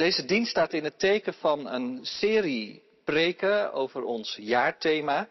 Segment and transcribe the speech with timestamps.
[0.00, 5.28] Deze dienst staat in het teken van een serie preken over ons jaarthema,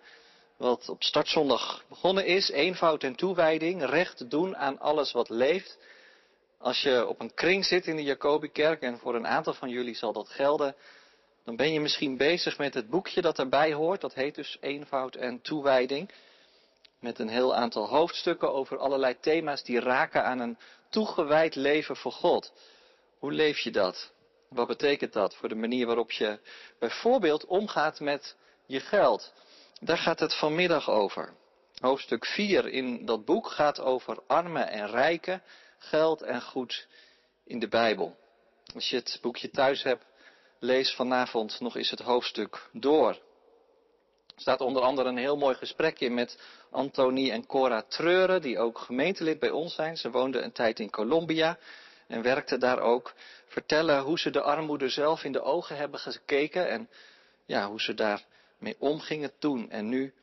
[0.57, 5.77] wat op startzondag begonnen is, eenvoud en toewijding, recht doen aan alles wat leeft.
[6.57, 9.95] Als je op een kring zit in de Jacobikerk, en voor een aantal van jullie
[9.95, 10.75] zal dat gelden,
[11.45, 15.15] dan ben je misschien bezig met het boekje dat erbij hoort, dat heet dus eenvoud
[15.15, 16.11] en toewijding,
[16.99, 20.57] met een heel aantal hoofdstukken over allerlei thema's die raken aan een
[20.89, 22.53] toegewijd leven voor God.
[23.19, 24.17] Hoe leef je dat?
[24.49, 26.39] Wat betekent dat voor de manier waarop je
[26.79, 29.33] bijvoorbeeld omgaat met je geld?
[29.79, 31.33] Daar gaat het vanmiddag over.
[31.79, 35.43] Hoofdstuk 4 in dat boek gaat over armen en rijken,
[35.77, 36.87] geld en goed
[37.43, 38.15] in de Bijbel.
[38.73, 40.05] Als je het boekje thuis hebt,
[40.59, 43.09] lees vanavond nog eens het hoofdstuk door.
[44.35, 46.39] Er staat onder andere een heel mooi gesprek in met
[46.71, 49.97] Antonie en Cora Treuren, die ook gemeentelid bij ons zijn.
[49.97, 51.57] Ze woonden een tijd in Colombia
[52.07, 53.13] en werkten daar ook.
[53.49, 56.89] Vertellen hoe ze de armoede zelf in de ogen hebben gekeken en
[57.45, 60.13] ja, hoe ze daarmee omgingen toen en nu.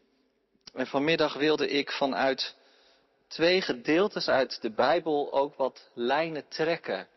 [0.75, 2.57] En vanmiddag wilde ik vanuit
[3.29, 7.09] twee gedeeltes uit de Bijbel ook wat lijnen trekken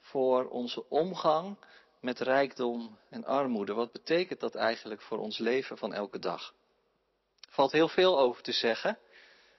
[0.00, 1.56] voor onze omgang
[2.00, 3.74] met rijkdom en armoede.
[3.74, 6.54] Wat betekent dat eigenlijk voor ons leven van elke dag?
[7.40, 8.98] Er valt heel veel over te zeggen,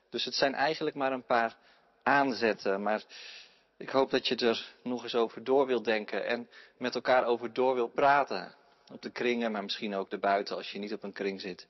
[0.10, 1.58] dus het zijn eigenlijk maar een paar
[2.04, 2.82] aanzetten.
[2.82, 3.04] Maar
[3.78, 7.54] ik hoop dat je er nog eens over door wilt denken en met elkaar over
[7.54, 8.56] door wilt praten.
[8.92, 11.68] Op de kringen, maar misschien ook erbuiten als je niet op een kring zit.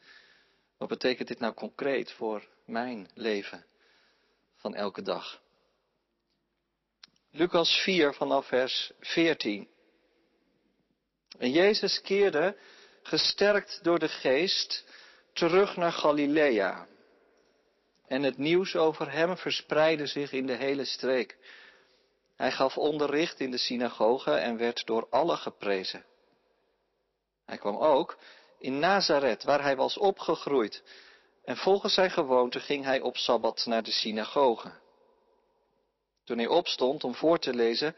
[0.77, 3.65] Wat betekent dit nou concreet voor mijn leven
[4.55, 5.41] van elke dag?
[7.31, 9.67] Lucas 4 vanaf vers 14.
[11.37, 12.57] En Jezus keerde,
[13.03, 14.85] gesterkt door de geest,
[15.33, 16.87] terug naar Galilea.
[18.07, 21.37] En het nieuws over hem verspreidde zich in de hele streek.
[22.35, 26.05] Hij gaf onderricht in de synagoge en werd door allen geprezen.
[27.45, 28.17] Hij kwam ook
[28.59, 30.83] in Nazareth, waar hij was opgegroeid.
[31.43, 34.71] En volgens zijn gewoonte ging hij op Sabbat naar de synagoge.
[36.23, 37.95] Toen hij opstond om voor te lezen,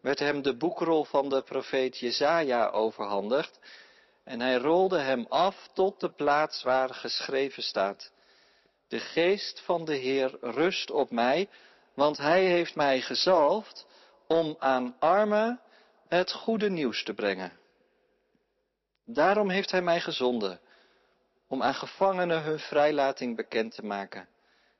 [0.00, 3.60] werd hem de boekrol van de profeet Jezaja overhandigd
[4.24, 8.12] en hij rolde hem af tot de plaats waar geschreven staat.
[8.88, 11.48] De geest van de Heer rust op mij,
[12.00, 13.86] want hij heeft mij gezalfd
[14.26, 15.60] om aan armen
[16.08, 17.52] het goede nieuws te brengen.
[19.04, 20.60] Daarom heeft hij mij gezonden,
[21.46, 24.28] om aan gevangenen hun vrijlating bekend te maken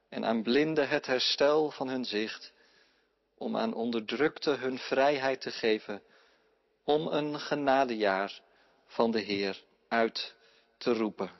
[0.08, 2.52] en aan blinden het herstel van hun zicht
[3.34, 6.02] om aan onderdrukte hun vrijheid te geven,
[6.84, 8.40] om een genadejaar
[8.86, 10.34] van de Heer uit
[10.78, 11.30] te roepen.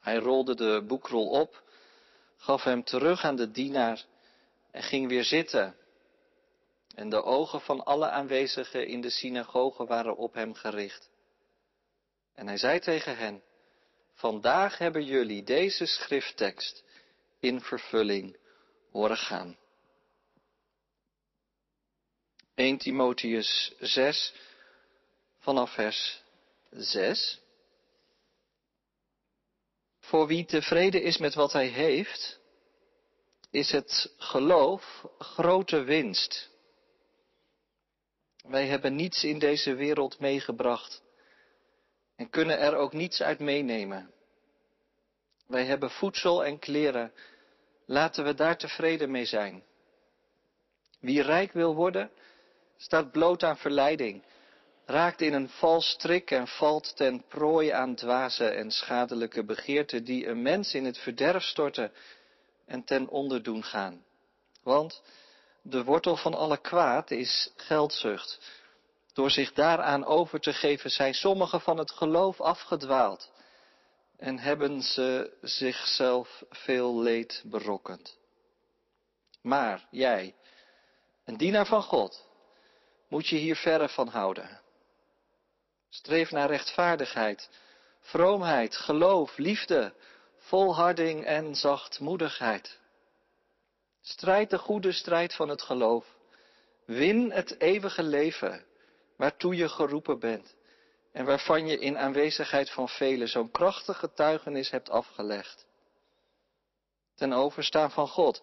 [0.00, 1.66] Hij rolde de boekrol op,
[2.38, 4.04] gaf hem terug aan de dienaar
[4.70, 5.76] en ging weer zitten.
[6.94, 11.10] En de ogen van alle aanwezigen in de synagoge waren op hem gericht.
[12.34, 13.42] En hij zei tegen hen,
[14.14, 16.84] vandaag hebben jullie deze schrifttekst
[17.40, 18.36] in vervulling
[18.90, 19.56] horen gaan.
[22.54, 24.34] 1 Timotheus 6
[25.38, 26.22] vanaf vers
[26.70, 27.40] 6.
[30.08, 32.40] Voor wie tevreden is met wat hij heeft,
[33.50, 36.50] is het geloof grote winst.
[38.46, 41.02] Wij hebben niets in deze wereld meegebracht
[42.16, 44.10] en kunnen er ook niets uit meenemen.
[45.46, 47.12] Wij hebben voedsel en kleren
[47.90, 49.62] Laten we daar tevreden mee zijn.
[51.00, 52.10] Wie rijk wil worden,
[52.76, 54.22] staat bloot aan verleiding,
[54.88, 60.26] raakt in een vals strik en valt ten prooi aan dwaze en schadelijke begeerten die
[60.26, 61.92] een mens in het verderf storten
[62.66, 64.04] en ten onder doen gaan.
[64.62, 65.02] Want
[65.62, 68.40] de wortel van alle kwaad is geldzucht.
[69.12, 73.32] Door zich daaraan over te geven zijn sommigen van het geloof afgedwaald
[74.16, 78.18] en hebben ze zichzelf veel leed berokkend.
[79.42, 80.34] Maar jij,
[81.24, 82.26] een dienaar van God,
[83.08, 84.66] moet je hier verre van houden.
[85.88, 87.50] Streef naar rechtvaardigheid,
[88.00, 89.94] vroomheid, geloof, liefde,
[90.36, 92.78] volharding en zachtmoedigheid.
[94.00, 96.06] Strijd de goede strijd van het geloof.
[96.84, 98.64] Win het eeuwige leven
[99.16, 100.56] waartoe je geroepen bent
[101.12, 105.66] en waarvan je in aanwezigheid van velen zo'n krachtig getuigenis hebt afgelegd.
[107.14, 108.42] Ten overstaan van God,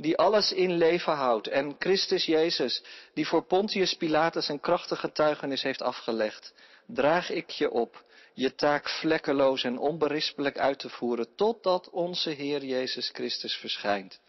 [0.00, 2.82] die alles in leven houdt, en Christus Jezus,
[3.14, 6.54] die voor Pontius Pilatus een krachtig getuigenis heeft afgelegd,
[6.86, 8.04] draag ik je op
[8.34, 14.20] je taak vlekkeloos en onberispelijk uit te voeren, totdat onze Heer Jezus Christus verschijnt.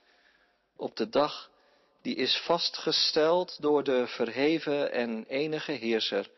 [0.76, 1.50] Op de dag
[2.02, 6.30] die is vastgesteld door de verheven en enige heerser,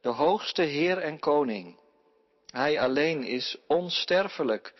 [0.00, 1.78] de hoogste Heer en Koning.
[2.46, 4.74] Hij alleen is onsterfelijk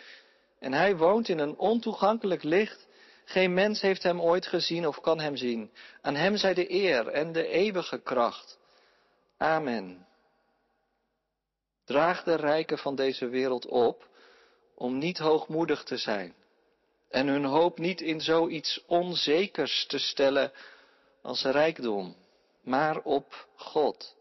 [0.59, 2.86] en hij woont in een ontoegankelijk licht.
[3.29, 5.71] Geen mens heeft hem ooit gezien of kan hem zien.
[6.01, 8.59] Aan hem zij de eer en de eeuwige kracht.
[9.37, 10.07] Amen.
[11.85, 14.09] Draag de rijken van deze wereld op
[14.75, 16.35] om niet hoogmoedig te zijn
[17.09, 20.53] en hun hoop niet in zoiets onzekers te stellen
[21.23, 22.17] als rijkdom,
[22.61, 24.17] maar op God,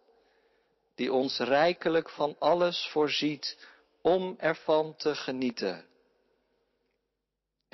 [0.96, 3.68] die ons rijkelijk van alles voorziet
[4.02, 5.86] om ervan te genieten.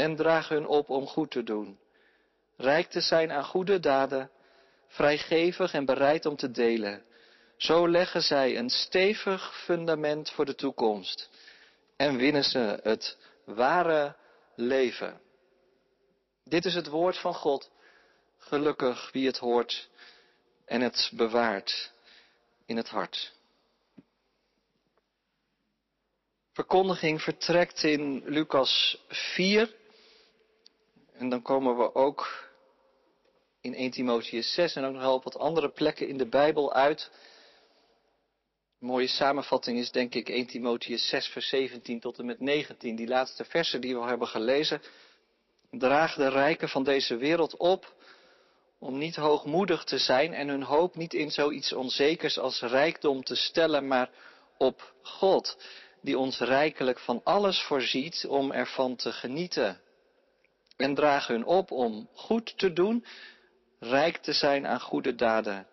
[0.02, 1.80] En draag hun op om goed te doen,
[2.58, 4.32] rijk te zijn aan goede daden,
[4.88, 7.04] vrijgevig en bereid om te delen.
[7.58, 11.30] Zo leggen zij een stevig fundament voor de toekomst
[11.96, 14.16] en winnen ze het ware
[14.56, 15.22] leven.
[16.44, 17.72] Dit is het woord van God.
[18.38, 19.90] Gelukkig wie het hoort
[20.66, 21.92] en het bewaart
[22.66, 23.34] in het hart.
[26.54, 29.80] Verkondiging vertrekt in Lucas 4.
[31.22, 32.50] En dan komen we ook
[33.62, 37.12] in 1 Timotheus 6 en ook nog op wat andere plekken in de Bijbel uit.
[38.80, 42.96] Een mooie samenvatting is denk ik 1 Timotheus 6 vers 17 tot en met 19.
[42.96, 44.82] Die laatste versen die we al hebben gelezen.
[45.72, 47.96] Draag de rijken van deze wereld op
[48.80, 53.36] om niet hoogmoedig te zijn en hun hoop niet in zoiets onzekers als rijkdom te
[53.36, 54.10] stellen, maar
[54.58, 55.58] op God,
[56.02, 59.82] die ons rijkelijk van alles voorziet om ervan te genieten.
[60.82, 63.06] En draag hun op om goed te doen,
[63.80, 65.68] rijk te zijn aan goede daden,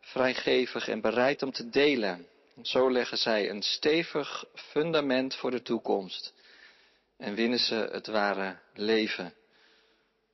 [0.00, 2.26] vrijgevig en bereid om te delen.
[2.62, 6.34] Zo leggen zij een stevig fundament voor de toekomst
[7.16, 9.34] en winnen ze het ware leven.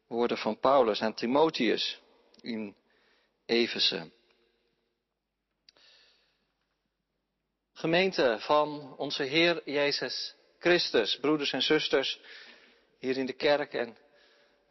[0.07, 2.01] Woorden van Paulus aan Timotheus
[2.41, 2.75] in
[3.47, 4.11] Efeze.
[7.73, 12.21] Gemeente van onze Heer Jezus Christus, broeders en zusters
[12.99, 13.97] hier in de kerk en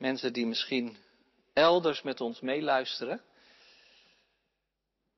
[0.03, 0.97] mensen die misschien
[1.53, 3.21] elders met ons meeluisteren.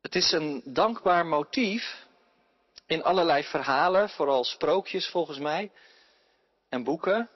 [0.02, 2.06] Het is een dankbaar motief
[2.86, 5.72] in allerlei verhalen, vooral sprookjes volgens mij,
[6.70, 7.30] en boeken.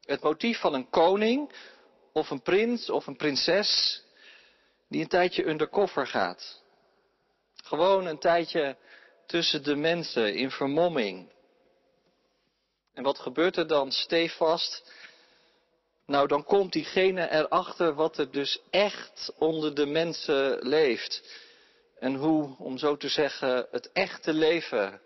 [0.00, 1.52] Het motief van een koning
[2.12, 4.02] of een prins of een prinses
[4.88, 6.62] die een tijdje undercover gaat.
[7.54, 8.76] Gewoon een tijdje
[9.26, 11.32] tussen de mensen in vermomming.
[12.94, 14.92] En wat gebeurt er dan stevast?
[16.10, 21.38] Nou, dan komt diegene erachter wat er dus echt onder de mensen leeft.
[21.98, 25.00] En hoe, om zo te zeggen, het echte leven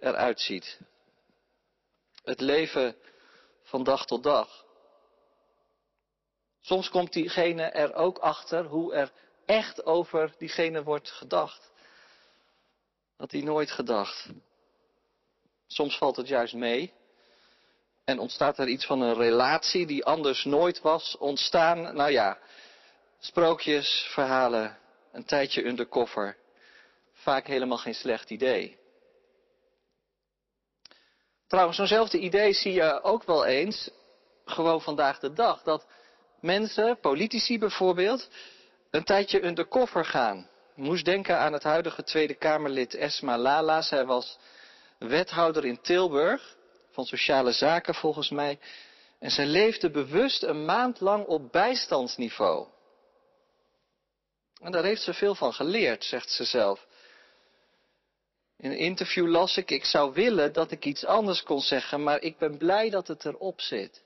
[0.00, 0.80] eruit ziet.
[2.24, 2.96] Het leven
[3.62, 4.64] van dag tot dag.
[6.60, 9.12] Soms komt diegene er ook achter hoe er
[9.46, 11.72] echt over diegene wordt gedacht.
[13.16, 14.28] Dat hij nooit gedacht.
[15.66, 16.97] Soms valt het juist mee.
[18.08, 21.96] En ontstaat er iets van een relatie die anders nooit was ontstaan.
[21.96, 22.38] Nou ja,
[23.18, 24.78] sprookjes, verhalen,
[25.12, 26.36] een tijdje undercover.
[27.12, 28.78] Vaak helemaal geen slecht idee.
[31.46, 33.90] Trouwens, zo'nzelfde idee zie je ook wel eens,
[34.44, 35.86] gewoon vandaag de dag, dat
[36.40, 38.28] mensen, politici bijvoorbeeld,
[38.90, 40.48] een tijdje undercover gaan.
[40.74, 43.82] Moest denken aan het huidige Tweede Kamerlid Esma Lala.
[43.82, 44.38] Zij was
[44.98, 46.56] wethouder in Tilburg,
[46.98, 48.58] van sociale zaken volgens mij.
[49.18, 52.66] En zij leefde bewust een maand lang op bijstandsniveau.
[54.60, 56.86] En daar heeft ze veel van geleerd, zegt ze zelf.
[58.56, 62.20] In een interview las ik, ik zou willen dat ik iets anders kon zeggen, maar
[62.20, 64.02] ik ben blij dat het erop zit.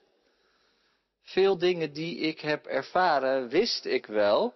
[1.22, 4.54] Veel dingen die ik heb ervaren, wist ik wel.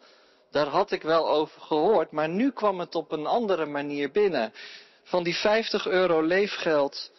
[0.50, 4.52] Daar had ik wel over gehoord, maar nu kwam het op een andere manier binnen.
[5.02, 7.10] Van die 50 euro leefgeld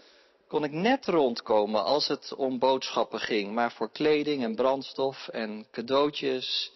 [0.47, 3.53] kon ik net rondkomen als het om boodschappen ging.
[3.53, 6.71] Maar voor kleding en brandstof en cadeautjes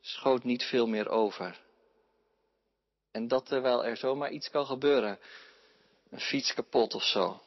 [0.00, 1.60] schoot niet veel meer over.
[3.10, 5.18] En dat terwijl er zomaar iets kan gebeuren.
[6.10, 7.40] Een fiets kapot of zo.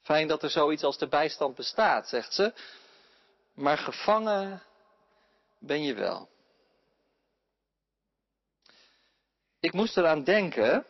[0.00, 2.52] Fijn dat er zoiets als de bijstand bestaat, zegt ze.
[3.54, 4.62] Maar gevangen
[5.58, 6.28] ben je wel.
[9.60, 10.86] Ik moest eraan denken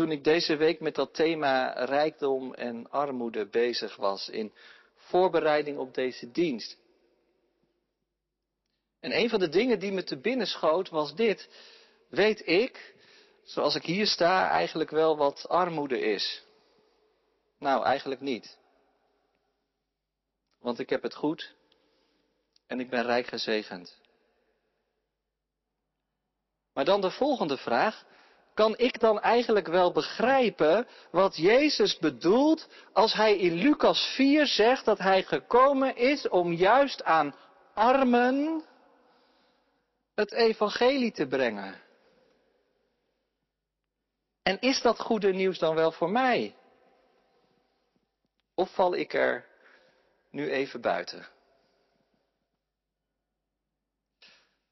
[0.00, 4.52] toen ik deze week met dat thema rijkdom en armoede bezig was in
[4.94, 6.76] voorbereiding op deze dienst.
[9.00, 11.48] En een van de dingen die me te binnen schoot was dit.
[12.08, 12.94] Weet ik,
[13.42, 16.44] zoals ik hier sta, eigenlijk wel wat armoede is?
[17.58, 18.58] Nou, eigenlijk niet.
[20.60, 21.54] Want ik heb het goed
[22.66, 23.98] en ik ben rijk gezegend.
[26.72, 28.08] Maar dan de volgende vraag.
[28.60, 34.84] Kan ik dan eigenlijk wel begrijpen wat Jezus bedoelt als hij in Lucas 4 zegt
[34.84, 37.34] dat hij gekomen is om juist aan
[37.74, 38.64] armen
[40.14, 41.80] het evangelie te brengen?
[44.42, 46.54] En is dat goede nieuws dan wel voor mij?
[48.54, 49.46] Of val ik er
[50.30, 51.26] nu even buiten?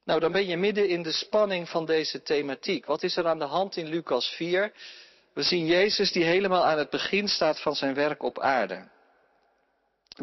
[0.09, 2.87] Nou, dan ben je midden in de spanning van deze thematiek.
[2.87, 4.73] Wat is er aan de hand in Lucas 4?
[5.33, 8.89] We zien Jezus die helemaal aan het begin staat van zijn werk op aarde.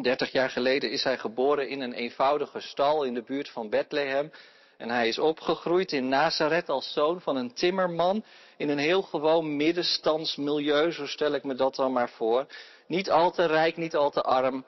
[0.02, 4.32] Dertig jaar geleden is hij geboren in een eenvoudige stal in de buurt van Bethlehem.
[4.78, 8.24] En hij is opgegroeid in Nazareth als zoon van een timmerman
[8.58, 12.46] in een heel gewoon middenstandsmilieu, zo stel ik me dat dan maar voor.
[12.88, 14.66] Niet al te rijk, niet al te arm.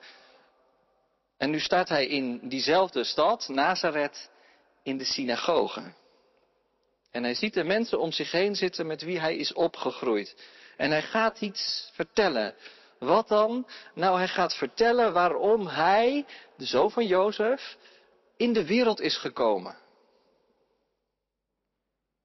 [1.36, 4.28] En nu staat hij in diezelfde stad, Nazareth,
[4.88, 5.92] in de synagoge.
[7.10, 10.36] En hij ziet de mensen om zich heen zitten met wie hij is opgegroeid.
[10.76, 12.54] En hij gaat iets vertellen.
[12.98, 13.68] Wat dan?
[13.94, 16.26] Nou, hij gaat vertellen waarom hij,
[16.56, 17.76] de zoon van Jozef,
[18.36, 19.76] in de wereld is gekomen.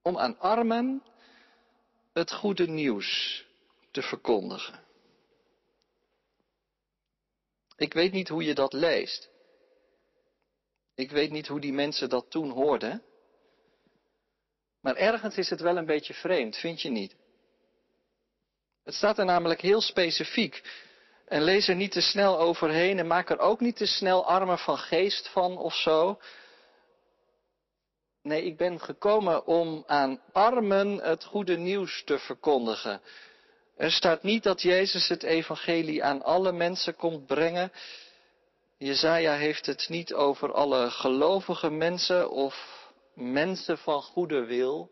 [0.01, 1.03] Om aan armen
[2.13, 3.43] het goede nieuws
[3.91, 4.81] te verkondigen.
[7.77, 9.29] Ik weet niet hoe je dat leest.
[10.95, 13.03] Ik weet niet hoe die mensen dat toen hoorden.
[14.81, 17.15] Maar ergens is het wel een beetje vreemd, vind je niet?
[18.83, 20.61] Het staat er namelijk heel specifiek.
[21.25, 24.57] En lees er niet te snel overheen en maak er ook niet te snel armen
[24.57, 26.19] van geest van of zo.
[28.21, 33.01] Nee, ik ben gekomen om aan armen het goede nieuws te verkondigen.
[33.77, 37.71] Er staat niet dat Jezus het evangelie aan alle mensen komt brengen.
[38.83, 42.55] Jezaja heeft het niet over alle gelovige mensen of
[43.13, 44.91] mensen van goede wil.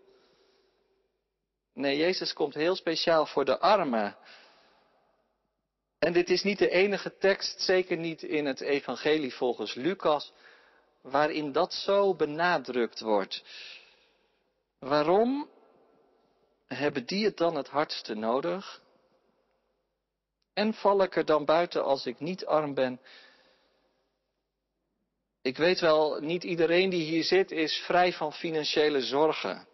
[1.74, 4.18] Nee, Jezus komt heel speciaal voor de armen.
[6.00, 10.34] En dit is niet de enige tekst, zeker niet in het evangelie volgens Lucas,
[11.02, 13.44] waarin dat zo benadrukt wordt.
[14.80, 15.50] Waarom
[16.68, 18.82] hebben die het dan het hardste nodig?
[20.54, 23.00] En val ik er dan buiten als ik niet arm ben?
[25.42, 29.68] Ik weet wel, niet iedereen die hier zit is vrij van financiële zorgen.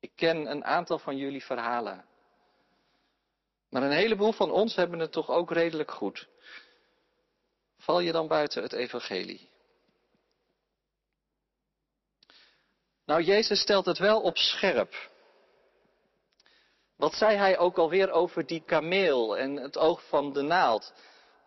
[0.00, 2.04] Ik ken een aantal van jullie verhalen.
[3.68, 6.28] Maar een heleboel van ons hebben het toch ook redelijk goed.
[7.78, 9.50] Val je dan buiten het evangelie?
[13.04, 15.10] Nou, Jezus stelt het wel op scherp.
[16.96, 20.92] Wat zei hij ook alweer over die kameel en het oog van de naald?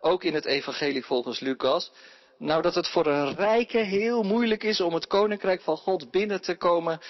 [0.00, 1.92] Ook in het evangelie volgens Lucas.
[2.38, 6.40] Nou, dat het voor een rijke heel moeilijk is om het koninkrijk van God binnen
[6.40, 7.00] te komen.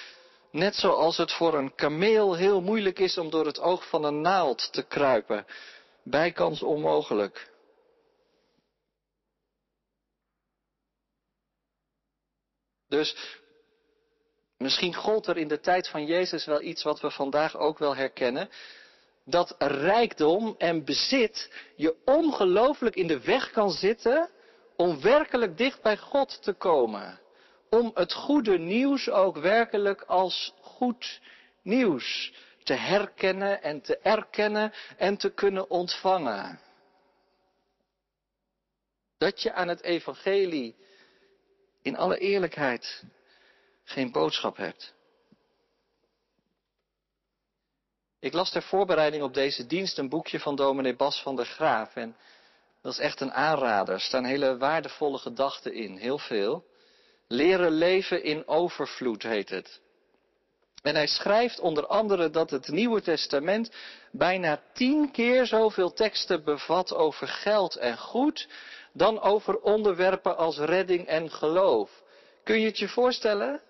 [0.51, 4.21] Net zoals het voor een kameel heel moeilijk is om door het oog van een
[4.21, 5.45] naald te kruipen.
[6.03, 7.49] Bijkans onmogelijk.
[12.87, 13.15] Dus
[14.57, 17.95] misschien gold er in de tijd van Jezus wel iets wat we vandaag ook wel
[17.95, 18.49] herkennen.
[19.25, 24.29] Dat rijkdom en bezit je ongelooflijk in de weg kan zitten
[24.77, 27.19] om werkelijk dicht bij God te komen.
[27.69, 31.21] Om het goede nieuws ook werkelijk als goed
[31.61, 36.59] nieuws te herkennen en te erkennen en te kunnen ontvangen.
[39.17, 40.75] Dat je aan het evangelie
[41.81, 43.03] in alle eerlijkheid
[43.83, 44.93] geen boodschap hebt.
[48.19, 51.95] Ik las ter voorbereiding op deze dienst een boekje van dominee Bas van der Graaf.
[51.95, 52.15] En
[52.81, 53.93] dat is echt een aanrader.
[53.93, 56.65] Er staan hele waardevolle gedachten in, heel veel.
[57.27, 59.81] Leren leven in overvloed heet het.
[60.81, 63.71] En hij schrijft onder andere dat het Nieuwe Testament
[64.11, 68.47] bijna tien keer zoveel teksten bevat over geld en goed
[68.93, 72.03] dan over onderwerpen als redding en geloof.
[72.43, 73.61] Kun je het je voorstellen?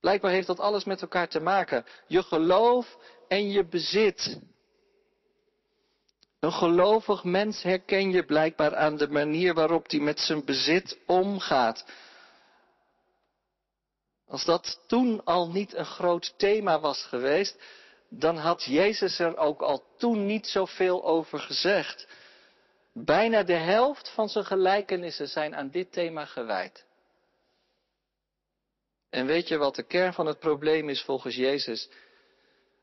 [0.00, 1.84] Blijkbaar heeft dat alles met elkaar te maken.
[2.06, 2.96] Je geloof
[3.28, 4.40] en je bezit.
[6.44, 11.84] Een gelovig mens herken je blijkbaar aan de manier waarop hij met zijn bezit omgaat.
[14.26, 17.62] Als dat toen al niet een groot thema was geweest,
[18.08, 22.08] dan had Jezus er ook al toen niet zoveel over gezegd.
[22.92, 26.84] Bijna de helft van zijn gelijkenissen zijn aan dit thema gewijd.
[29.10, 31.88] En weet je wat de kern van het probleem is volgens Jezus?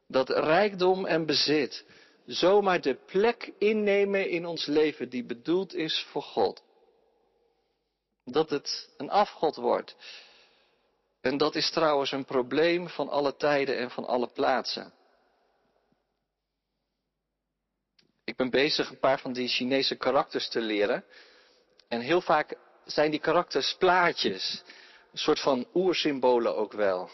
[0.07, 1.85] Dat rijkdom en bezit
[2.25, 6.63] zomaar de plek innemen in ons leven die bedoeld is voor God.
[8.25, 9.95] dat het een afgod wordt.
[11.21, 14.93] En dat is trouwens een probleem van alle tijden en van alle plaatsen.
[18.23, 21.03] Ik ben bezig een paar van die Chinese karakters te leren.
[21.87, 24.63] En heel vaak zijn die karakters plaatjes.
[25.11, 27.09] Een soort van oersymbolen ook wel.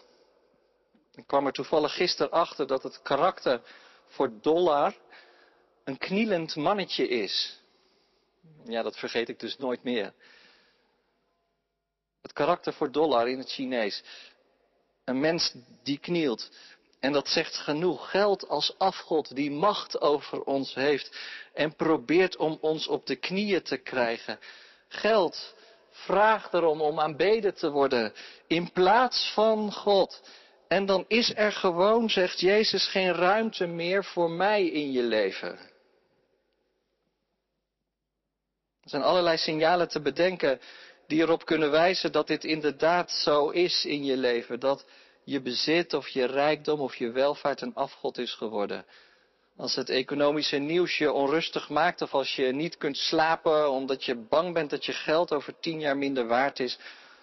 [1.16, 3.62] Ik kwam er toevallig gisteren achter dat het karakter
[4.08, 4.96] voor dollar
[5.84, 7.62] een knielend mannetje is.
[8.66, 10.14] Ja, dat vergeet ik dus nooit meer.
[12.22, 14.04] Het karakter voor dollar in het Chinees.
[15.06, 16.50] Een mens die knielt.
[17.00, 18.10] En dat zegt genoeg.
[18.10, 21.18] Geld als afgod die macht over ons heeft
[21.54, 24.40] en probeert om ons op de knieën te krijgen.
[24.88, 25.56] Geld
[25.90, 28.14] vraagt erom om aanbeden te worden
[28.48, 30.22] in plaats van God.
[30.68, 35.60] En dan is er gewoon, zegt Jezus, geen ruimte meer voor mij in je leven.
[38.82, 40.60] Er zijn allerlei signalen te bedenken
[41.08, 44.60] die erop kunnen wijzen dat dit inderdaad zo is in je leven.
[44.60, 44.86] Dat
[45.24, 48.86] je bezit of je rijkdom of je welvaart een afgod is geworden.
[49.58, 54.16] Als het economische nieuws je onrustig maakt of als je niet kunt slapen omdat je
[54.16, 56.78] bang bent dat je geld over tien jaar minder waard is.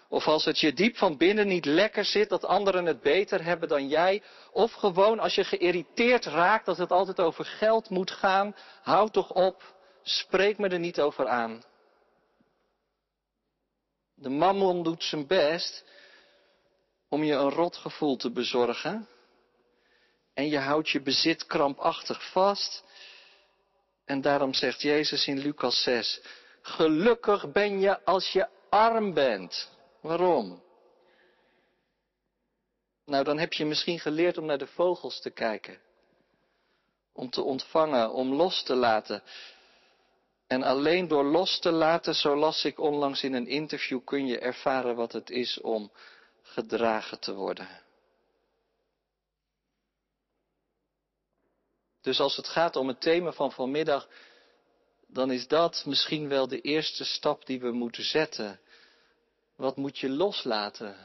[0.08, 3.68] Of als het je diep van binnen niet lekker zit dat anderen het beter hebben
[3.68, 4.22] dan jij.
[4.52, 8.56] Of gewoon als je geïrriteerd raakt dat het altijd over geld moet gaan.
[8.82, 9.74] Houd toch op.
[10.02, 11.64] Spreek me er niet over aan.
[14.14, 15.84] De mammon doet zijn best
[17.08, 19.08] om je een rotgevoel te bezorgen.
[20.34, 22.84] En je houdt je bezit krampachtig vast.
[24.04, 26.20] En daarom zegt Jezus in Lucas 6,
[26.62, 29.72] gelukkig ben je als je arm bent.
[30.04, 30.62] Waarom?
[33.04, 35.80] Nou, dan heb je misschien geleerd om naar de vogels te kijken.
[37.12, 39.22] Om te ontvangen, om los te laten.
[40.46, 44.38] En alleen door los te laten, zo las ik onlangs in een interview, kun je
[44.38, 45.92] ervaren wat het is om
[46.42, 47.68] gedragen te worden.
[52.00, 54.08] Dus als het gaat om het thema van vanmiddag,
[55.06, 58.60] dan is dat misschien wel de eerste stap die we moeten zetten.
[59.56, 60.96] Wat moet je loslaten?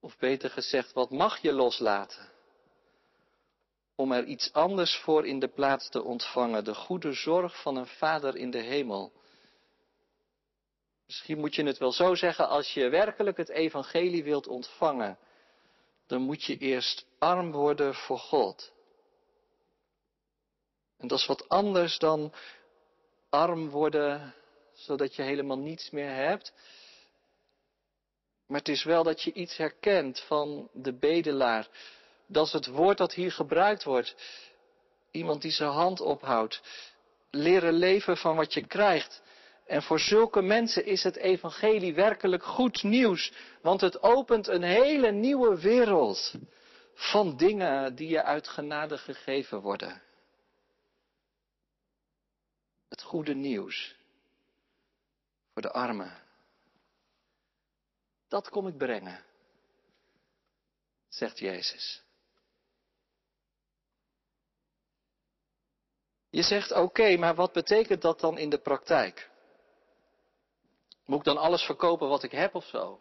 [0.00, 2.28] Of beter gezegd, wat mag je loslaten?
[3.94, 7.86] Om er iets anders voor in de plaats te ontvangen, de goede zorg van een
[7.86, 9.12] Vader in de hemel.
[11.06, 15.18] Misschien moet je het wel zo zeggen, als je werkelijk het evangelie wilt ontvangen,
[16.06, 18.72] dan moet je eerst arm worden voor God.
[20.96, 22.32] En dat is wat anders dan
[23.28, 24.34] arm worden
[24.86, 26.52] zodat je helemaal niets meer hebt.
[28.46, 31.68] Maar het is wel dat je iets herkent van de bedelaar.
[32.26, 34.14] Dat is het woord dat hier gebruikt wordt.
[35.10, 36.60] Iemand die zijn hand ophoudt.
[37.30, 39.22] Leren leven van wat je krijgt.
[39.66, 43.32] En voor zulke mensen is het evangelie werkelijk goed nieuws.
[43.62, 46.34] Want het opent een hele nieuwe wereld
[46.94, 50.02] van dingen die je uit genade gegeven worden.
[52.88, 53.95] Het goede nieuws
[55.56, 56.22] voor de armen.
[58.28, 59.24] Dat kom ik brengen,
[61.08, 62.02] zegt Jezus.
[66.30, 69.30] Je zegt oké, maar wat betekent dat dan in de praktijk?
[71.04, 73.00] Moet ik dan alles verkopen wat ik heb of zo?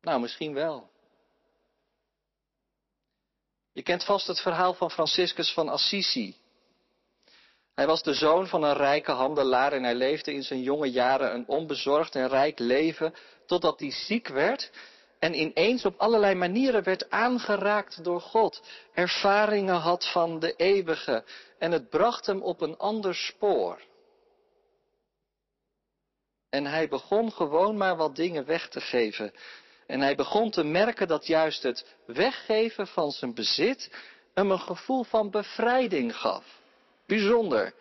[0.00, 0.90] Nou, misschien wel.
[3.72, 6.47] Je kent vast het verhaal van Franciscus van Assisi.
[7.78, 11.34] Hij was de zoon van een rijke handelaar en hij leefde in zijn jonge jaren
[11.34, 13.14] een onbezorgd en rijk leven
[13.46, 14.70] totdat hij ziek werd
[15.18, 18.62] en ineens op allerlei manieren werd aangeraakt door God,
[18.94, 21.24] ervaringen had van de eeuwige
[21.58, 23.80] en het bracht hem op een ander spoor.
[26.50, 29.32] En hij begon gewoon maar wat dingen weg te geven.
[29.86, 33.90] En hij begon te merken dat juist het weggeven van zijn bezit
[34.34, 36.57] hem een gevoel van bevrijding gaf.
[37.08, 37.72] Bijzonder.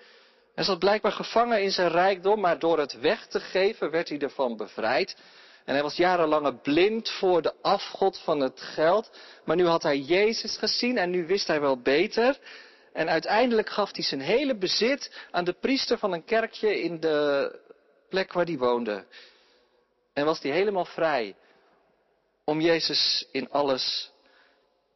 [0.55, 4.19] Hij zat blijkbaar gevangen in zijn rijkdom, maar door het weg te geven werd hij
[4.19, 5.15] ervan bevrijd.
[5.65, 9.11] En hij was jarenlang blind voor de afgod van het geld.
[9.45, 12.39] Maar nu had hij Jezus gezien en nu wist hij wel beter.
[12.93, 17.51] En uiteindelijk gaf hij zijn hele bezit aan de priester van een kerkje in de
[18.09, 19.05] plek waar hij woonde.
[20.13, 21.35] En was hij helemaal vrij
[22.43, 24.11] om Jezus in alles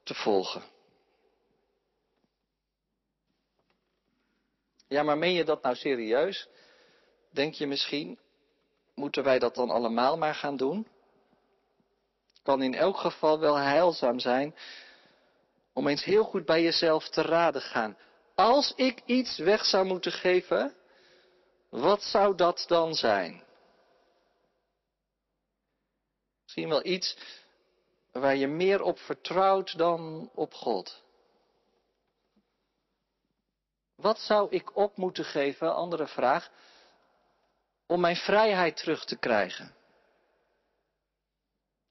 [0.03, 0.61] te volgen.
[4.91, 6.47] Ja, maar meen je dat nou serieus?
[7.29, 8.19] Denk je misschien,
[8.95, 10.87] moeten wij dat dan allemaal maar gaan doen?
[12.43, 14.55] Kan in elk geval wel heilzaam zijn
[15.73, 17.97] om eens heel goed bij jezelf te raden gaan.
[18.35, 20.75] Als ik iets weg zou moeten geven,
[21.69, 23.43] Wat zou dat dan zijn?
[26.43, 27.17] Misschien wel iets
[28.11, 31.03] waar je meer op vertrouwt dan op God.
[34.01, 36.49] Wat zou ik op moeten geven, andere vraag,
[37.87, 39.75] om mijn vrijheid terug te krijgen?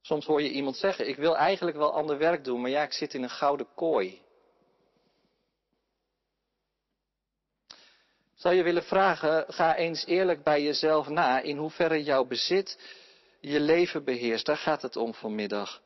[0.01, 2.93] Soms hoor je iemand zeggen, ik wil eigenlijk wel ander werk doen, maar ja, ik
[2.93, 4.23] zit in een gouden kooi.
[8.35, 12.79] Zou je willen vragen, ga eens eerlijk bij jezelf na in hoeverre jouw bezit
[13.41, 14.47] je leven beheerst.
[14.47, 15.83] Daar gaat het om vanmiddag.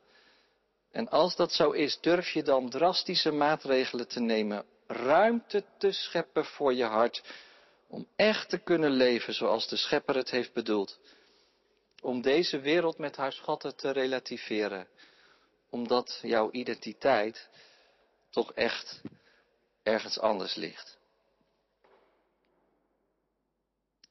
[0.91, 6.45] En als dat zo is, durf je dan drastische maatregelen te nemen, ruimte te scheppen
[6.45, 7.23] voor je hart,
[7.89, 10.99] om echt te kunnen leven zoals de schepper het heeft bedoeld.
[12.01, 14.89] Om deze wereld met haar schatten te relativeren,
[15.71, 17.49] omdat jouw identiteit
[18.31, 19.01] toch echt
[19.83, 20.99] ergens anders ligt.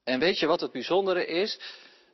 [0.03, 1.59] En weet je wat het bijzondere is?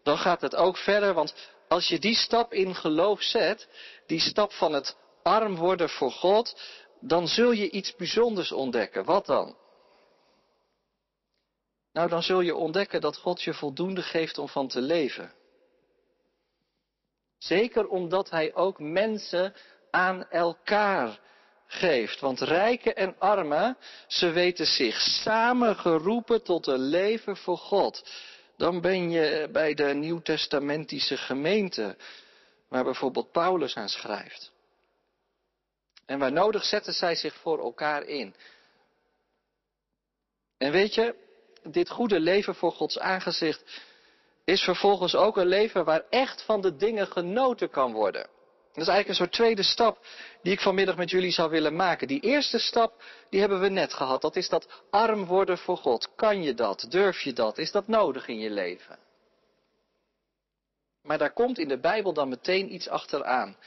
[0.04, 1.36] Dan gaat het ook verder, want
[1.68, 3.68] als je die stap in geloof zet,
[4.06, 6.62] die stap van het arm worden voor God,
[7.00, 9.06] dan zul je iets bijzonders ontdekken.
[9.06, 9.56] Wat dan?
[11.94, 15.34] Nou, dan zul je ontdekken dat God je voldoende geeft om van te leven.
[17.38, 19.54] Zeker omdat Hij ook mensen
[19.92, 21.20] aan elkaar
[21.68, 22.20] geeft.
[22.20, 28.10] Want rijken en armen, ze weten zich samen geroepen tot een leven voor God.
[28.58, 31.96] Dan ben je bij de nieuwtestamentische gemeente,
[32.68, 34.52] waar bijvoorbeeld Paulus aan schrijft.
[36.10, 38.36] En waar nodig zetten zij zich voor elkaar in.
[40.58, 41.16] En weet je,
[41.64, 43.82] dit goede leven voor Gods aangezicht
[44.44, 48.22] is vervolgens ook een leven waar echt van de dingen genoten kan worden.
[48.72, 50.06] Dat is eigenlijk een soort tweede stap
[50.42, 52.08] die ik vanmiddag met jullie zou willen maken.
[52.08, 54.22] Die eerste stap, die hebben we net gehad.
[54.22, 56.16] Dat is dat arm worden voor God.
[56.16, 56.86] Kan je dat?
[56.90, 57.58] Durf je dat?
[57.58, 59.00] Is dat nodig in je leven?
[61.02, 63.58] Maar daar komt in de Bijbel dan meteen iets achteraan.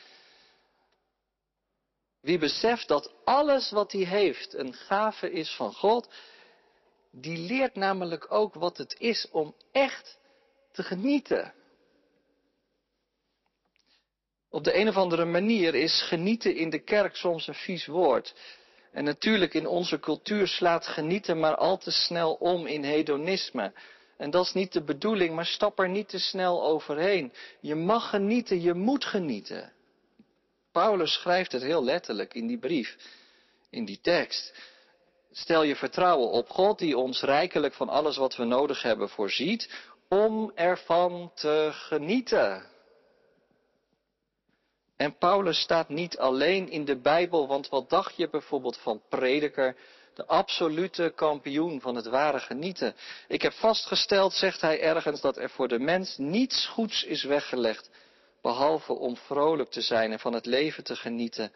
[2.22, 6.08] Wie beseft dat alles wat hij heeft een gave is van God,
[7.10, 10.18] die leert namelijk ook wat het is om echt
[10.72, 11.54] te genieten.
[14.50, 18.34] Op de een of andere manier is genieten in de kerk soms een vies woord.
[18.92, 23.72] En natuurlijk in onze cultuur slaat genieten maar al te snel om in hedonisme.
[24.16, 27.32] En dat is niet de bedoeling, maar stap er niet te snel overheen.
[27.60, 29.72] Je mag genieten, je moet genieten.
[30.72, 32.96] Paulus schrijft het heel letterlijk in die brief,
[33.70, 34.54] in die tekst.
[35.32, 39.70] Stel je vertrouwen op God die ons rijkelijk van alles wat we nodig hebben voorziet,
[40.08, 42.70] om ervan te genieten.
[44.96, 49.76] En Paulus staat niet alleen in de Bijbel, want wat dacht je bijvoorbeeld van prediker,
[50.14, 52.94] de absolute kampioen van het ware genieten?
[53.28, 57.90] Ik heb vastgesteld, zegt hij ergens, dat er voor de mens niets goeds is weggelegd,
[58.42, 61.52] behalve om vrolijk te zijn en van het leven te genieten.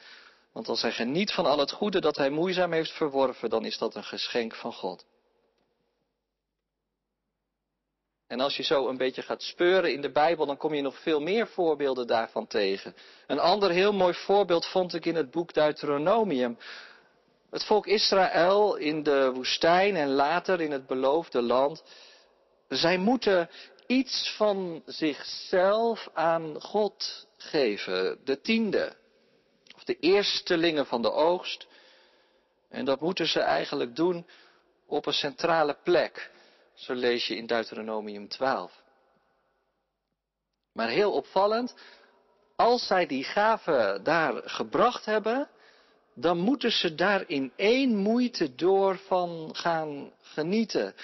[0.53, 3.79] Want als hij geniet van al het goede dat hij moeizaam heeft verworven, dan is
[3.79, 5.05] dat een geschenk van God.
[8.27, 10.99] En als je zo een beetje gaat speuren in de Bijbel, dan kom je nog
[10.99, 12.95] veel meer voorbeelden daarvan tegen.
[13.27, 16.59] Een ander heel mooi voorbeeld vond ik in het boek Deuteronomium.
[17.51, 21.85] Het volk Israël in de woestijn en later in het beloofde land.
[22.69, 23.51] Zij moeten
[23.87, 28.19] iets van zichzelf aan God geven.
[28.25, 28.97] De tiende.
[29.75, 31.67] Of de eerstelingen van de oogst.
[32.69, 34.27] En dat moeten ze eigenlijk doen
[34.87, 36.31] op een centrale plek.
[36.75, 38.83] Zo lees je in Deuteronomium 12.
[40.73, 41.75] Maar heel opvallend,
[42.57, 45.49] als zij die gave daar gebracht hebben,
[46.15, 50.95] dan moeten ze daar in één moeite door van gaan genieten.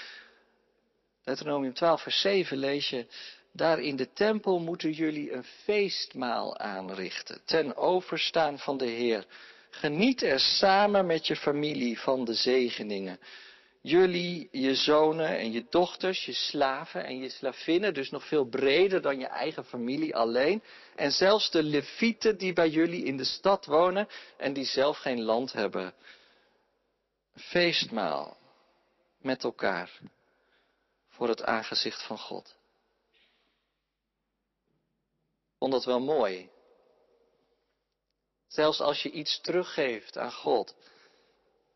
[1.25, 3.07] Deuteronomium 12, vers 7 lees je,
[3.53, 9.27] daar in de tempel moeten jullie een feestmaal aanrichten, ten overstaan van de Heer.
[9.71, 13.19] Geniet er samen met je familie van de zegeningen
[13.83, 19.03] jullie, je zonen en je dochters, je slaven en je slavinnen, dus nog veel breder
[19.03, 20.63] dan je eigen familie alleen.
[20.97, 25.23] En zelfs de levieten die bij jullie in de stad wonen en die zelf geen
[25.23, 25.95] land hebben.
[27.35, 28.37] Feestmaal
[29.19, 30.01] met elkaar
[31.13, 32.57] voor het aangezicht van God.
[35.59, 36.51] Vond dat wel mooi.
[38.47, 40.75] Zelfs als je iets teruggeeft aan God,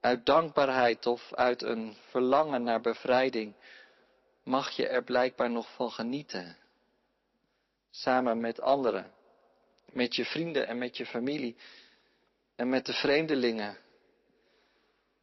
[0.01, 3.55] uit dankbaarheid of uit een verlangen naar bevrijding,
[4.43, 6.57] mag je er blijkbaar nog van genieten.
[7.91, 9.13] Samen met anderen,
[9.93, 11.57] met je vrienden en met je familie
[12.57, 13.79] en met de vreemdelingen.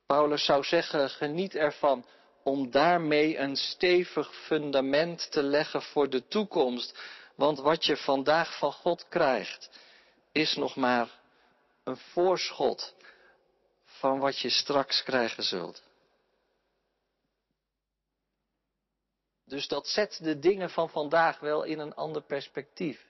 [0.05, 2.05] Paulus zou zeggen, geniet ervan
[2.43, 6.99] om daarmee een stevig fundament te leggen voor de toekomst.
[7.35, 9.69] Want wat je vandaag van God krijgt,
[10.31, 11.19] is nog maar
[11.83, 12.95] een voorschot
[13.85, 15.83] van wat je straks krijgen zult.
[19.45, 23.05] Dus dat zet de dingen van vandaag wel in een ander perspectief.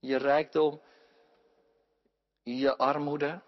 [0.00, 0.80] Je rijkdom,
[2.42, 3.40] je armoede.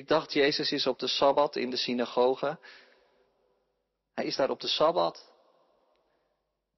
[0.00, 2.58] Ik dacht, Jezus is op de Sabbat in de synagoge.
[4.14, 5.32] Hij is daar op de Sabbat.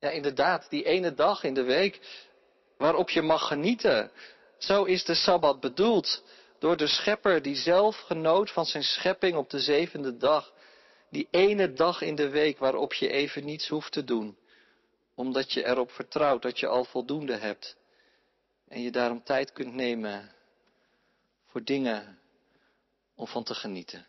[0.00, 2.00] Ja, inderdaad, die ene dag in de week
[2.76, 4.10] waarop je mag genieten.
[4.58, 6.22] Zo is de Sabbat bedoeld
[6.58, 10.52] door de schepper die zelf genoot van zijn schepping op de zevende dag.
[11.10, 14.38] Die ene dag in de week waarop je even niets hoeft te doen.
[15.14, 17.76] Omdat je erop vertrouwt dat je al voldoende hebt.
[18.68, 20.34] En je daarom tijd kunt nemen
[21.46, 22.20] voor dingen
[23.14, 24.06] om van te genieten.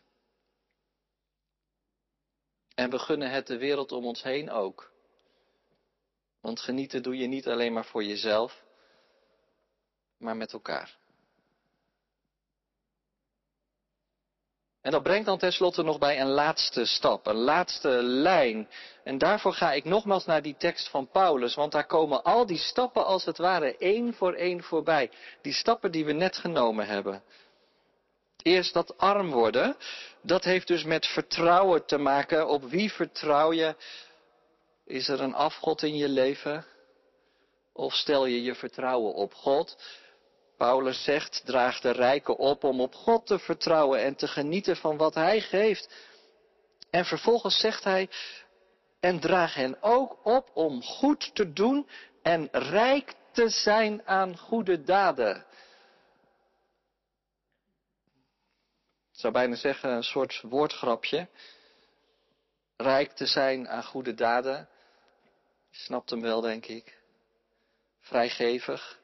[2.75, 4.91] En we gunnen het de wereld om ons heen ook.
[6.41, 8.63] Want genieten doe je niet alleen maar voor jezelf,
[10.17, 10.97] maar met elkaar.
[14.83, 18.69] En dat brengt dan tenslotte nog bij een laatste stap, een laatste lijn.
[19.03, 22.57] En daarvoor ga ik nogmaals naar die tekst van Paulus, want daar komen al die
[22.57, 25.11] stappen als het ware één voor één voorbij.
[25.41, 27.23] Die stappen die we net genomen hebben.
[28.43, 29.75] Eerst dat arm worden,
[30.21, 32.47] dat heeft dus met vertrouwen te maken.
[32.47, 33.75] Op wie vertrouw je?
[34.85, 36.65] Is er een afgod in je leven?
[37.73, 39.77] Of stel je je vertrouwen op God?
[40.57, 44.97] Paulus zegt, draag de rijken op om op God te vertrouwen en te genieten van
[44.97, 45.89] wat Hij geeft.
[46.89, 48.09] En vervolgens zegt hij,
[48.99, 51.87] en draag hen ook op om goed te doen
[52.21, 55.45] en rijk te zijn aan goede daden.
[59.13, 61.27] Ik zou bijna zeggen een soort woordgrapje.
[62.77, 64.69] Rijk te zijn aan goede daden.
[65.69, 66.97] Je snapt hem wel, denk ik.
[67.99, 68.99] Vrijgevig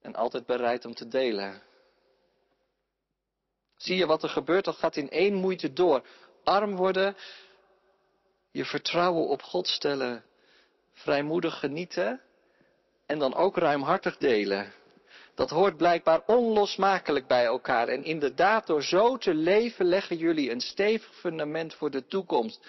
[0.00, 1.62] en altijd bereid om te delen.
[3.76, 4.64] Zie je wat er gebeurt?
[4.64, 6.06] Dat gaat in één moeite door.
[6.44, 7.16] Arm worden,
[8.50, 10.24] je vertrouwen op God stellen,
[10.92, 12.20] vrijmoedig genieten
[13.06, 14.72] en dan ook ruimhartig delen.
[15.36, 17.88] Dat hoort blijkbaar onlosmakelijk bij elkaar.
[17.88, 22.66] En inderdaad, door zo te leven leggen jullie een stevig fundament voor de toekomst.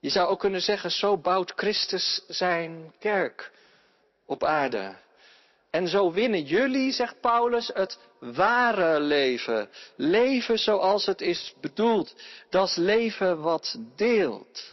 [0.00, 3.52] Je zou ook kunnen zeggen, zo bouwt Christus zijn kerk
[4.26, 4.96] op aarde.
[5.70, 9.68] En zo winnen jullie, zegt Paulus, het ware leven.
[9.96, 12.14] Leven zoals het is bedoeld.
[12.50, 14.68] Dat is leven wat deelt.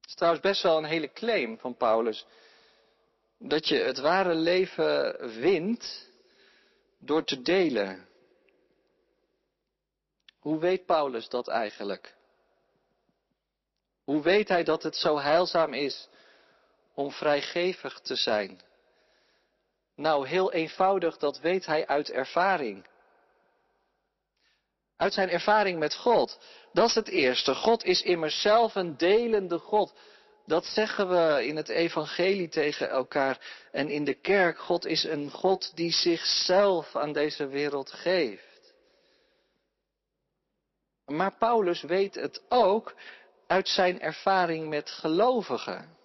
[0.00, 2.26] Het is trouwens best wel een hele claim van Paulus.
[3.46, 6.08] Dat je het ware leven wint
[6.98, 8.08] door te delen.
[10.38, 12.14] Hoe weet Paulus dat eigenlijk?
[14.04, 16.08] Hoe weet hij dat het zo heilzaam is
[16.94, 18.60] om vrijgevig te zijn?
[19.96, 22.86] Nou, heel eenvoudig, dat weet hij uit ervaring.
[24.96, 26.38] Uit zijn ervaring met God.
[26.72, 27.54] Dat is het eerste.
[27.54, 29.94] God is immers zelf een delende God.
[30.46, 33.38] Dat zeggen we in het evangelie tegen elkaar
[33.72, 34.58] en in de kerk.
[34.58, 38.74] God is een God die zichzelf aan deze wereld geeft.
[41.06, 42.94] Maar Paulus weet het ook
[43.46, 45.96] uit zijn ervaring met gelovigen.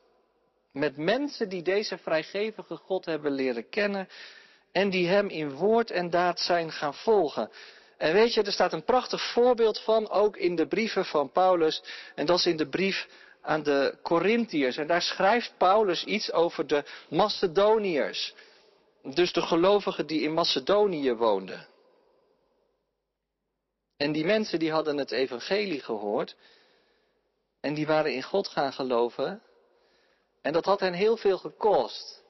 [0.71, 4.07] Met mensen die deze vrijgevige God hebben leren kennen
[4.71, 7.51] en die hem in woord en daad zijn gaan volgen.
[7.97, 11.83] En weet je, er staat een prachtig voorbeeld van, ook in de brieven van Paulus.
[12.15, 13.07] En dat is in de brief
[13.41, 14.77] aan de Corinthiërs.
[14.77, 18.33] En daar schrijft Paulus iets over de Macedoniërs.
[19.03, 21.67] Dus de gelovigen die in Macedonië woonden.
[23.97, 26.35] En die mensen die hadden het evangelie gehoord.
[27.61, 29.41] En die waren in God gaan geloven.
[30.41, 32.23] En dat had hen heel veel gekost.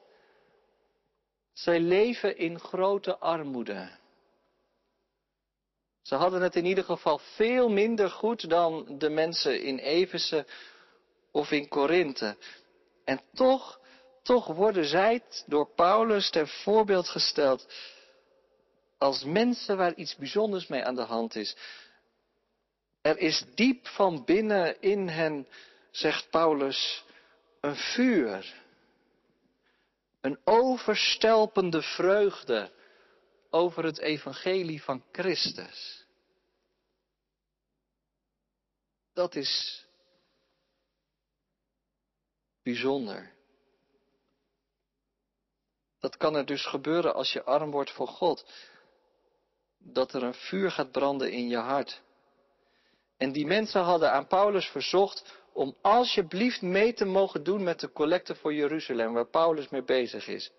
[1.52, 3.90] Zij leven in grote armoede.
[6.02, 10.46] Ze hadden het in ieder geval veel minder goed dan de mensen in Efeze
[11.30, 12.36] of in Korinthe.
[13.04, 13.80] En toch,
[14.22, 17.66] toch worden zij door Paulus ten voorbeeld gesteld
[18.98, 21.56] als mensen waar iets bijzonders mee aan de hand is.
[23.00, 25.48] Er is diep van binnen in hen,
[25.90, 27.04] zegt Paulus,
[27.60, 28.54] een vuur.
[30.20, 32.72] Een overstelpende vreugde
[33.50, 36.04] over het evangelie van Christus.
[39.12, 39.84] Dat is
[42.62, 43.32] bijzonder.
[46.00, 48.44] Dat kan er dus gebeuren als je arm wordt voor God.
[49.82, 52.02] dat er een vuur gaat branden in je hart.
[53.16, 57.92] En die mensen hadden aan Paulus verzocht om alsjeblieft mee te mogen doen met de
[57.92, 60.50] collecte voor Jeruzalem, waar Paulus mee bezig is.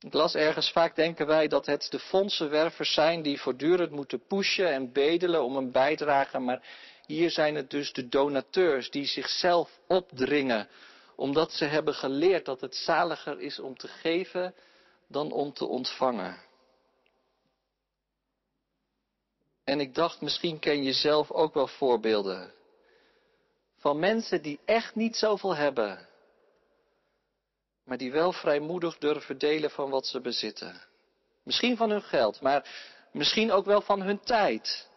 [0.00, 4.72] Ik las ergens, vaak denken wij dat het de fondsenwervers zijn die voortdurend moeten pushen
[4.72, 6.62] en bedelen om een bijdrage, maar
[7.10, 10.68] hier zijn het dus de donateurs die zichzelf opdringen,
[11.16, 14.54] omdat ze hebben geleerd dat het zaliger is om te geven
[15.08, 16.42] dan om te ontvangen.
[19.64, 22.52] En ik dacht, misschien ken je zelf ook wel voorbeelden
[23.80, 26.08] van mensen die echt niet zoveel hebben,
[27.84, 30.82] maar die wel vrijmoedig durven delen van wat ze bezitten.
[31.42, 32.68] Misschien van hun geld, maar
[33.12, 34.89] misschien ook wel van hun tijd.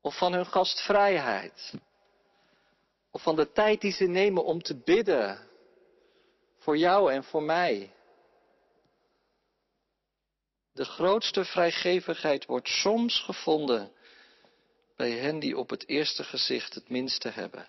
[0.00, 1.74] Of van hun gastvrijheid.
[3.10, 5.48] Of van de tijd die ze nemen om te bidden.
[6.58, 7.92] Voor jou en voor mij.
[10.72, 13.92] De grootste vrijgevigheid wordt soms gevonden
[14.96, 17.68] bij hen die op het eerste gezicht het minste hebben.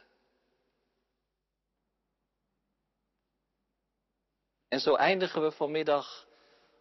[4.67, 6.27] En zo eindigen we vanmiddag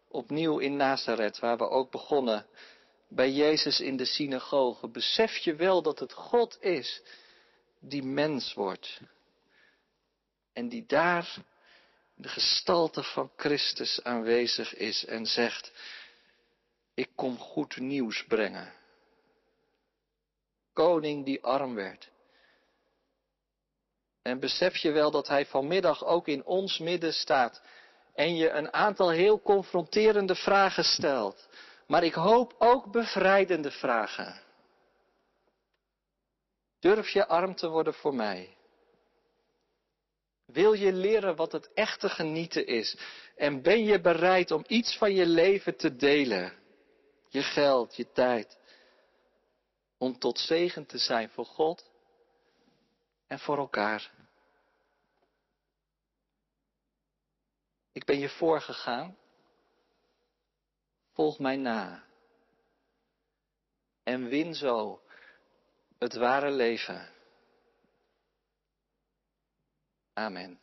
[0.09, 2.47] opnieuw in Nazareth, waar we ook begonnen,
[3.11, 4.89] bij Jezus in de synagoge.
[4.89, 7.03] Besef je wel dat het God is
[7.79, 9.01] die mens wordt
[10.53, 11.37] en die daar
[12.15, 15.73] de gestalte van Christus aanwezig is en zegt,
[16.95, 18.73] ik kom goed nieuws brengen.
[20.73, 22.11] Koning die arm werd.
[24.23, 27.63] En besef je wel dat hij vanmiddag ook in ons midden staat
[28.15, 31.49] en je een aantal heel confronterende vragen stelt.
[31.91, 34.41] Maar ik hoop ook bevrijdende vragen.
[36.79, 38.57] Durf je arm te worden voor mij?
[40.47, 42.99] Wil je leren wat het echte genieten is?
[43.37, 46.53] En ben je bereid om iets van je leven te delen?
[47.29, 48.59] Je geld, je tijd.
[49.99, 51.91] Om tot zegen te zijn voor God
[53.27, 54.11] en voor elkaar.
[57.93, 59.17] Ik ben je voorgegaan.
[61.21, 62.05] Volg mij na.
[64.03, 65.01] En win zo
[65.99, 67.09] het ware leven.
[70.13, 70.61] Amen.